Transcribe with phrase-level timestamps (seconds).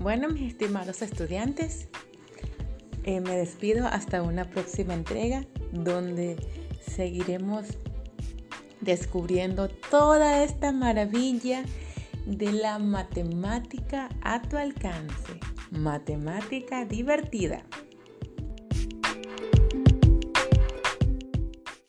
[0.00, 1.88] Bueno, mis estimados estudiantes,
[3.04, 6.36] eh, me despido hasta una próxima entrega donde
[6.80, 7.66] seguiremos
[8.80, 11.64] descubriendo toda esta maravilla
[12.24, 15.38] de la matemática a tu alcance.
[15.70, 17.62] Matemática divertida.